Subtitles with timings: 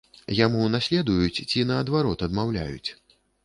[0.37, 2.89] Яму наследуюць ці, наадварот, адмаўляюць?